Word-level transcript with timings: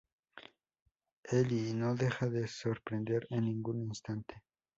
Ely 1.31 1.73
no 1.75 1.93
deja 1.93 2.27
de 2.27 2.47
sorprender 2.47 3.27
en 3.29 3.45
ningún 3.45 3.83
instante. 3.83 4.41